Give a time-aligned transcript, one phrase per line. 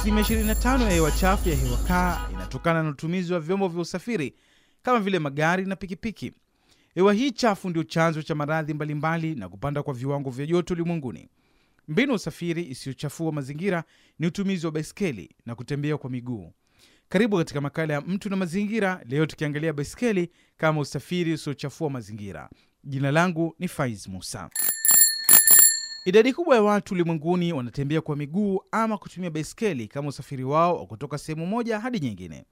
[0.00, 4.34] Asilimia 25 ya hewa chafu ya hewa kaa inatokana na utumizi wa vyombo vya usafiri
[4.82, 6.32] kama vile magari na pikipiki.
[6.94, 11.28] Hewa hii chafu ndio chanzo cha maradhi mbalimbali na kupanda kwa viwango vya joto ulimwenguni.
[11.88, 13.84] Mbinu ya usafiri isiyochafua mazingira
[14.18, 16.52] ni utumizi wa baiskeli na kutembea kwa miguu.
[17.08, 22.50] Karibu katika makala ya mtu na mazingira, leo tukiangalia baiskeli kama usafiri usiochafua mazingira.
[22.84, 24.50] Jina langu ni Faiz Musa.
[26.08, 30.86] Idadi kubwa ya watu ulimwenguni wanatembea kwa miguu ama kutumia baiskeli kama usafiri wao wa
[30.86, 32.44] kutoka sehemu moja hadi nyingine.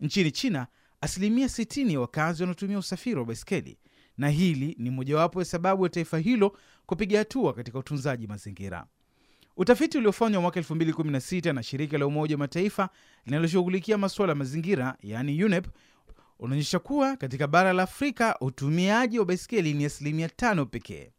[0.00, 0.66] Nchini China,
[1.00, 3.78] asilimia 60 ya wakazi wanatumia usafiri wa baiskeli,
[4.18, 8.86] na hili ni mojawapo ya sababu ya taifa hilo kupiga hatua katika utunzaji mazingira.
[9.56, 12.88] Utafiti uliofanywa mwaka 2016 na shirika la Umoja wa Mataifa
[13.26, 15.66] linaloshughulikia masuala ya mazingira, yaani UNEP,
[16.38, 21.12] unaonyesha kuwa katika bara la Afrika utumiaji wa baiskeli ni asilimia tano pekee.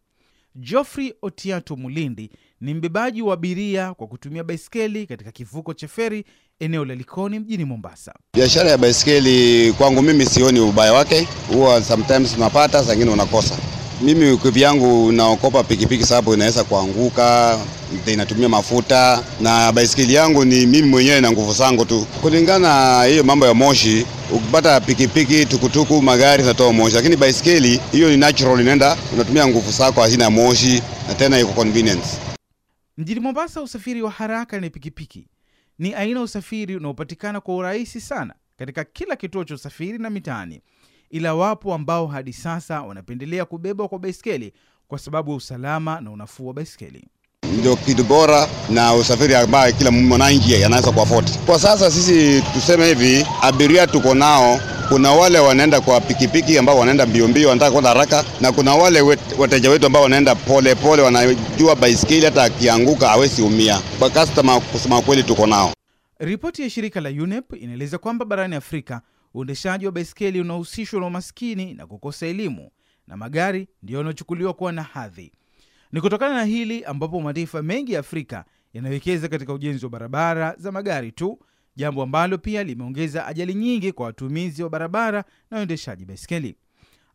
[0.59, 2.29] Geoffrey Otiato Mulindi
[2.61, 6.25] ni mbebaji wa abiria kwa kutumia baiskeli katika kivuko cha feri
[6.59, 8.13] eneo la Likoni mjini Mombasa.
[8.33, 13.57] Biashara ya baiskeli kwangu mimi sioni ubaya wake, huwa sometimes unapata, saa ingine unakosa.
[14.01, 17.59] Mimi kivyangu naokopa pikipiki sababu inaweza kuanguka,
[18.07, 22.07] inatumia mafuta, na baiskeli yangu ni mimi mwenyewe na nguvu zangu tu.
[22.21, 28.09] Kulingana na hiyo mambo ya moshi, ukipata pikipiki, tukutuku, magari zinatoa moshi, lakini baiskeli hiyo
[28.09, 32.07] ni natural, inaenda unatumia nguvu zako, hazina moshi na tena iko convenience.
[32.97, 35.27] Mjini Mombasa, usafiri wa haraka ni pikipiki.
[35.79, 40.61] Ni aina usafiri unaopatikana kwa urahisi sana katika kila kituo cha usafiri na mitaani,
[41.09, 44.53] ila wapo ambao hadi sasa wanapendelea kubebwa kwa baiskeli
[44.87, 47.03] kwa sababu ya usalama na unafuu wa baiskeli.
[47.59, 53.25] ndio kitu bora na usafiri ambayo kila mwananchi anaweza kuafoti Kwa sasa sisi tuseme hivi,
[53.41, 58.23] abiria tuko nao, kuna wale wanaenda kwa pikipiki ambao wanaenda mbio mbio, wanataka kwenda haraka,
[58.41, 59.01] na kuna wale
[59.37, 63.81] wateja wetu ambao wanaenda pole pole, wanajua baiskeli hata akianguka hawezi umia.
[63.99, 65.73] Kwa customer, kusema kweli, tuko nao.
[66.19, 69.01] Ripoti ya shirika la UNEP inaeleza kwamba barani Afrika
[69.37, 72.69] uendeshaji wa baiskeli unahusishwa na umaskini na kukosa elimu,
[73.07, 75.31] na magari ndiyo yanayochukuliwa kuwa na hadhi.
[75.91, 80.71] Ni kutokana na hili ambapo mataifa mengi ya Afrika yanawekeza katika ujenzi wa barabara za
[80.71, 81.39] magari tu,
[81.75, 86.55] jambo ambalo pia limeongeza ajali nyingi kwa watumizi wa barabara na waendeshaji baiskeli.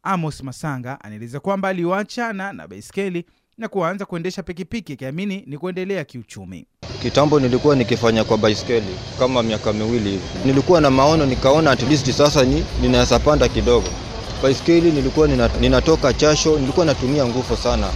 [0.02, 3.24] Amos Masanga anaeleza kwamba aliwachana na baiskeli
[3.58, 6.66] na kuanza kuendesha pikipiki akiamini ni kuendelea kiuchumi.
[7.02, 10.22] Kitambo nilikuwa nikifanya kwa baiskeli kama miaka miwili hivi.
[10.44, 13.88] Nilikuwa na maono nikaona at least sasa ni ninaweza panda kidogo.
[14.42, 15.28] Baiskeli nilikuwa
[15.60, 17.86] ninatoka chasho, nilikuwa natumia nguvu sana.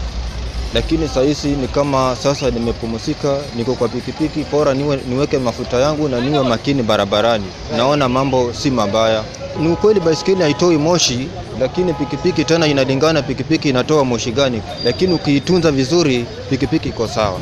[0.75, 6.21] Lakini sahizi ni kama sasa nimepumzika, niko kwa pikipiki, bora niwe, niweke mafuta yangu na
[6.21, 7.45] niwe makini barabarani.
[7.77, 9.25] Naona mambo si mabaya.
[9.61, 11.29] Ni ukweli baiskeli haitoi moshi,
[11.61, 17.41] lakini pikipiki tena inalingana pikipiki inatoa moshi gani, lakini ukiitunza vizuri pikipiki iko sawa.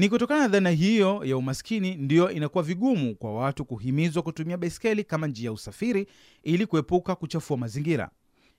[0.00, 5.04] Ni kutokana na dhana hiyo ya umaskini ndiyo inakuwa vigumu kwa watu kuhimizwa kutumia baiskeli
[5.04, 6.06] kama njia ya usafiri
[6.42, 8.10] ili kuepuka kuchafua mazingira.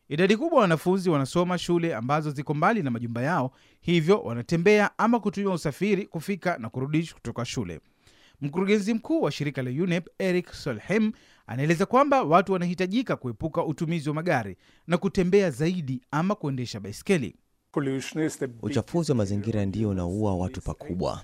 [0.10, 3.52] Idadi kubwa ya wanafunzi wanasoma shule ambazo ziko mbali na majumba yao,
[3.82, 7.80] hivyo wanatembea ama kutumia usafiri kufika na kurudi kutoka shule.
[8.42, 11.12] Mkurugenzi mkuu wa shirika la UNEP Eric Solheim
[11.48, 14.58] anaeleza kwamba watu wanahitajika kuepuka utumizi wa magari
[14.88, 17.36] na kutembea zaidi ama kuendesha baiskeli.
[18.62, 21.24] Uchafuzi wa mazingira ndio unaua watu pakubwa.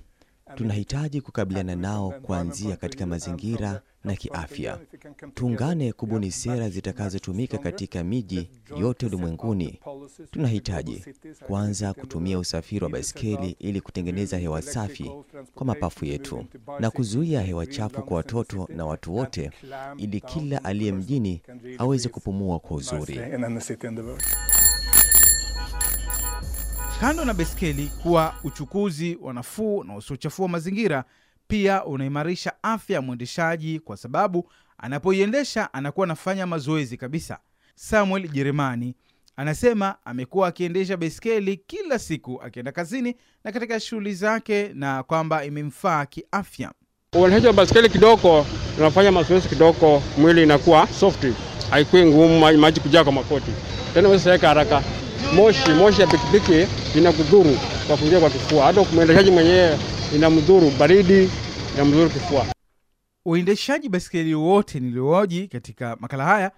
[0.55, 4.79] Tunahitaji kukabiliana nao kuanzia katika mazingira na kiafya.
[5.33, 8.49] Tuungane kubuni sera zitakazotumika katika miji
[8.79, 9.79] yote ulimwenguni.
[10.31, 11.05] Tunahitaji
[11.47, 15.11] kwanza kutumia usafiri wa baiskeli ili kutengeneza hewa safi
[15.55, 16.45] kwa mapafu yetu
[16.79, 19.51] na kuzuia hewa chafu kwa watoto na watu wote,
[19.97, 21.41] ili kila aliye mjini
[21.77, 23.19] aweze kupumua kwa uzuri.
[27.01, 31.03] Kando na baiskeli kuwa uchukuzi wa nafuu na usiochafua mazingira,
[31.47, 37.37] pia unaimarisha afya ya mwendeshaji kwa sababu anapoiendesha anakuwa anafanya mazoezi kabisa.
[37.75, 38.95] Samuel Jeremani
[39.35, 46.05] anasema amekuwa akiendesha baiskeli kila siku akienda kazini na katika shughuli zake, na kwamba imemfaa
[46.05, 46.71] kiafya.
[47.15, 48.45] Uendeshaji wa baskeli kidogo,
[48.77, 51.25] unafanya mazoezi kidogo, mwili inakuwa soft,
[51.69, 53.51] haikui ngumu, maji kujaa kwa makoti,
[53.93, 54.83] tena usiweka haraka.
[55.35, 56.67] Moshi moshi ya pikipiki
[56.97, 59.77] inakudhuru kwa kuingia kwa kifua, hata mwendeshaji mwenyewe
[60.15, 61.29] inamdhuru, baridi
[61.75, 62.45] inamdhuru kifua.
[63.25, 66.51] Uendeshaji baiskeli wote nilioji katika makala haya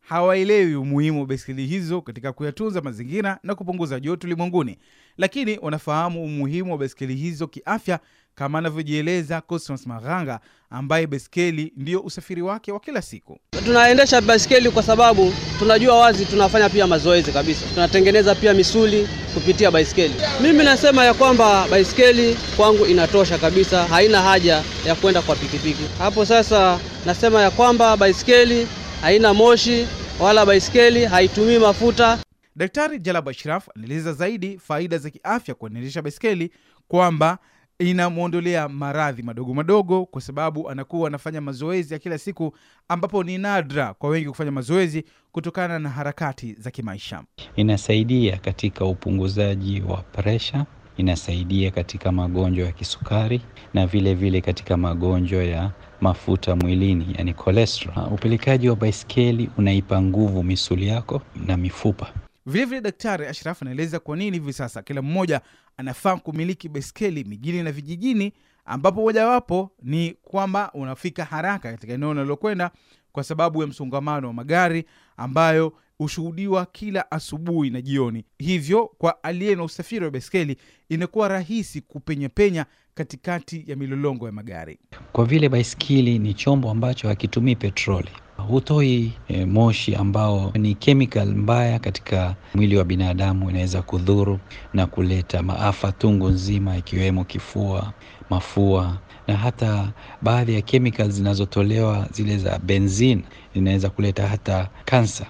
[0.00, 4.78] hawaelewi umuhimu wa baiskeli hizo katika kuyatunza mazingira na kupunguza joto ulimwenguni,
[5.18, 8.00] lakini wanafahamu umuhimu wa baiskeli hizo kiafya
[8.36, 10.40] kama anavyojieleza Cosmas Maganga
[10.70, 13.38] ambaye baiskeli ndiyo usafiri wake wa kila siku.
[13.64, 20.14] Tunaendesha baiskeli kwa sababu tunajua wazi tunafanya pia mazoezi kabisa, tunatengeneza pia misuli kupitia baiskeli.
[20.42, 25.82] Mimi nasema ya kwamba baiskeli kwangu inatosha kabisa, haina haja ya kwenda kwa pikipiki.
[25.98, 28.68] Hapo sasa nasema ya kwamba baiskeli
[29.00, 29.86] haina moshi
[30.20, 32.18] wala baiskeli haitumii mafuta.
[32.56, 36.50] Daktari Jalab Ashraf anaeleza zaidi faida za kiafya kuendesha baiskeli
[36.88, 37.38] kwamba
[37.78, 42.56] inamwondolea maradhi madogo madogo, kwa sababu anakuwa anafanya mazoezi ya kila siku,
[42.88, 47.22] ambapo ni nadra kwa wengi kufanya mazoezi kutokana na harakati za kimaisha.
[47.56, 53.40] Inasaidia katika upunguzaji wa presha, inasaidia katika magonjwa ya kisukari
[53.74, 55.70] na vile vile katika magonjwa ya
[56.00, 58.08] mafuta mwilini, yani cholesterol.
[58.12, 62.12] Upelekaji wa baiskeli unaipa nguvu misuli yako na mifupa.
[62.46, 65.40] Vilevile Daktari Ashraf anaeleza kwa nini hivi sasa kila mmoja
[65.76, 68.32] anafaa kumiliki baiskeli mijini na vijijini,
[68.64, 72.70] ambapo mojawapo ni kwamba unafika haraka katika eneo unalokwenda
[73.12, 74.84] kwa sababu ya msongamano wa magari
[75.16, 78.24] ambayo hushuhudiwa kila asubuhi na jioni.
[78.38, 80.56] Hivyo kwa aliye na usafiri wa baiskeli
[80.88, 84.78] inakuwa rahisi kupenyapenya katikati ya milolongo ya magari.
[85.12, 88.10] Kwa vile baiskeli ni chombo ambacho hakitumii petroli,
[88.48, 94.38] hutoi e, moshi ambao ni chemical mbaya katika mwili wa binadamu, inaweza kudhuru
[94.74, 97.92] na kuleta maafa tungu nzima, ikiwemo kifua,
[98.30, 103.22] mafua na hata baadhi ya chemicals zinazotolewa zile za benzin
[103.54, 105.26] zinaweza kuleta hata kansa.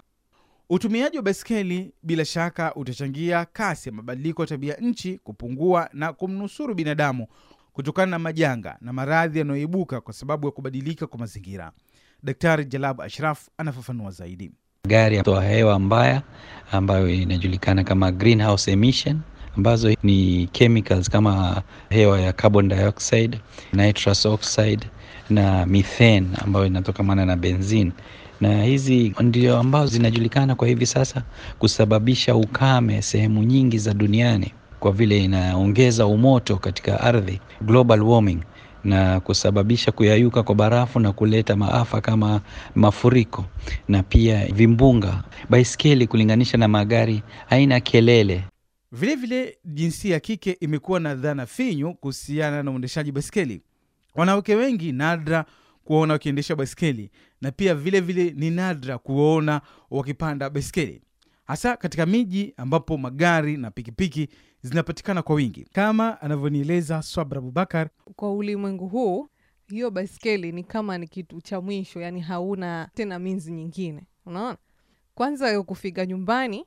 [0.71, 6.75] Utumiaji wa baiskeli bila shaka utachangia kasi ya mabadiliko ya tabia nchi kupungua na kumnusuru
[6.75, 7.27] binadamu
[7.73, 11.73] kutokana na majanga na maradhi yanayoibuka kwa sababu ya kubadilika kwa mazingira.
[12.23, 14.53] Daktari Jalab Ashraf anafafanua zaidi.
[14.89, 16.23] Gari toa hewa mbaya
[16.73, 19.21] ambayo inajulikana kama greenhouse emission
[19.57, 23.41] ambazo ni chemicals kama hewa ya carbon dioxide,
[23.73, 24.87] nitrous oxide
[25.31, 27.93] na methane ambayo inatokamana na benzine
[28.41, 31.23] na hizi ndio ambazo zinajulikana kwa hivi sasa
[31.59, 38.41] kusababisha ukame sehemu nyingi za duniani, kwa vile inaongeza umoto katika ardhi, global warming,
[38.85, 42.41] na kusababisha kuyayuka kwa barafu na kuleta maafa kama
[42.75, 43.45] mafuriko
[43.89, 45.23] na pia vimbunga.
[45.51, 48.45] Baiskeli kulinganisha na magari haina kelele.
[48.93, 53.61] Vilevile vile, jinsia ya kike imekuwa na dhana finyu kuhusiana na uendeshaji baiskeli.
[54.15, 55.45] Wanawake wengi nadra
[55.87, 57.11] kuwaona wakiendesha baiskeli
[57.41, 59.61] na pia vile vile ni nadra kuwaona
[59.91, 61.03] wakipanda baiskeli,
[61.45, 64.29] hasa katika miji ambapo magari na pikipiki
[64.63, 67.89] zinapatikana kwa wingi, kama anavyonieleza Swabra Abubakar.
[68.17, 69.29] Kwa ulimwengu huu,
[69.69, 74.07] hiyo baiskeli ni kama ni kitu cha mwisho, yani hauna tena minzi nyingine.
[74.27, 74.57] Unaona,
[75.15, 76.65] kwanza kufika nyumbani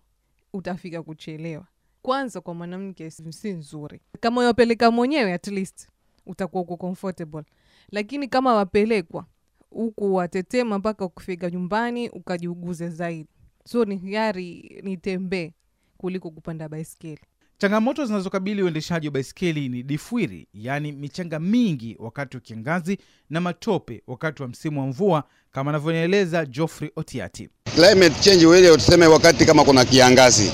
[0.53, 1.67] utafika kuchelewa.
[2.01, 4.01] Kwanza kwa mwanamke si nzuri.
[4.19, 5.87] Kama uyapeleka mwenyewe, at least
[6.29, 7.43] utakuwa uko comfortable
[7.91, 9.25] lakini kama wapelekwa
[9.69, 13.29] huku watetema mpaka kufika nyumbani ukajiuguze zaidi,
[13.65, 15.51] so ni hiari nitembee
[15.97, 17.19] kuliko kupanda baiskeli.
[17.57, 22.97] Changamoto zinazokabili uendeshaji wa baiskeli ni difwiri, yaani michanga mingi wakati wa kiangazi
[23.29, 27.49] na matope wakati wa msimu wa mvua, kama anavyonieleza joffrey Otiati.
[27.75, 30.51] Climate change ile tuseme, wakati kama kuna kiangazi,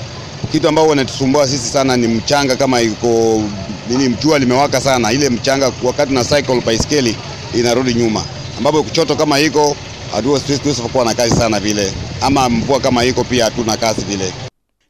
[0.52, 2.56] kitu ambao wanatusumbua sisi sana ni mchanga.
[2.56, 3.42] Kama iko
[3.88, 7.16] nini, jua limewaka sana, ile mchanga wakati na cycle baiskeli
[7.54, 8.24] inarudi nyuma,
[8.58, 9.76] ambapo kuchoto kama iko
[10.12, 14.32] hatukuwa kuwa na kazi sana vile, ama mvua kama iko pia hatuna kazi vile.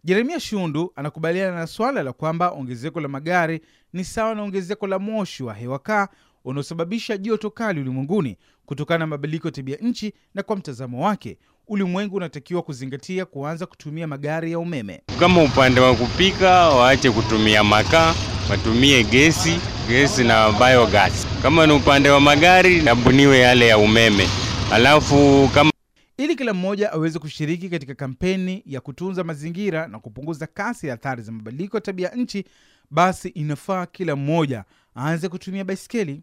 [0.04, 3.60] Jeremia Shundu anakubaliana na swala la kwamba ongezeko la magari
[3.92, 6.08] ni sawa na ongezeko la moshi wa hewa kaa
[6.44, 12.16] unaosababisha joto kali ulimwenguni kutokana na mabadiliko ya tabia nchi, na kwa mtazamo wake ulimwengu
[12.16, 15.02] unatakiwa kuzingatia kuanza kutumia magari ya umeme.
[15.20, 18.14] Kama upande wa kupika, waache kutumia makaa,
[18.50, 19.58] watumie gesi,
[19.88, 21.26] gesi na biogas.
[21.42, 24.26] Kama ni upande wa magari, nabuniwe yale ya umeme.
[24.73, 25.70] Alafu kama
[26.18, 31.23] ili kila mmoja aweze kushiriki katika kampeni ya kutunza mazingira na kupunguza kasi ya athari
[31.23, 32.44] za mabadiliko ya tabia nchi,
[32.90, 34.64] basi inafaa kila mmoja
[34.96, 36.23] aanze kutumia baiskeli.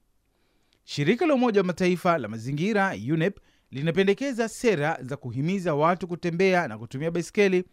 [0.86, 3.38] Shirika la Umoja wa Mataifa la mazingira UNEP
[3.74, 7.64] linapendekeza sera za kuhimiza watu kutembea na kutumia baiskeli,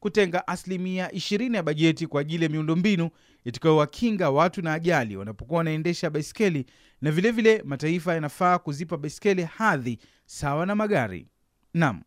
[0.00, 3.10] kutenga asilimia 20 ya bajeti kwa ajili ya miundombinu
[3.44, 6.66] itakayowakinga watu na ajali wanapokuwa wanaendesha baiskeli,
[7.00, 11.26] na vilevile vile mataifa yanafaa kuzipa baiskeli hadhi sawa na magari.
[11.74, 12.02] Naam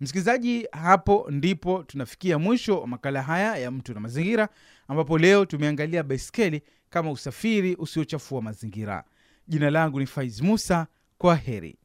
[0.00, 4.48] msikilizaji, hapo ndipo tunafikia mwisho wa makala haya ya Mtu na Mazingira,
[4.88, 9.04] ambapo leo tumeangalia baiskeli kama usafiri usiochafua mazingira.
[9.48, 10.86] Jina langu ni Faiz Musa,
[11.18, 11.76] kwa heri.